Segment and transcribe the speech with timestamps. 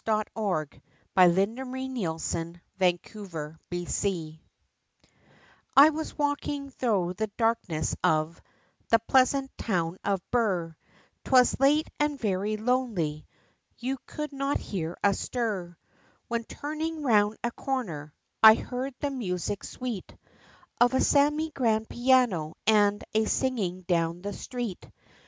[0.07, 0.81] [Illustration:
[1.13, 4.39] THE SEMI GRAND PIANO]
[5.77, 8.41] I WAS walking thro' the darkness of
[8.89, 10.75] The pleasant town of Birr,
[11.23, 13.27] 'Twas late, and very lonely,
[13.77, 15.77] You could not hear a stir
[16.27, 20.17] When turning round a corner, I heard the music sweet,
[20.79, 24.89] Of a semi grand piano, and a singing down the street.